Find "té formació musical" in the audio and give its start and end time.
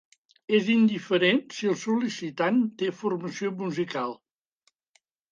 2.83-4.17